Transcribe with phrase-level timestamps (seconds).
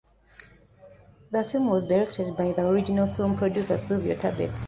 [1.29, 4.59] The film was directed by the original film producer Sylvio Tabet.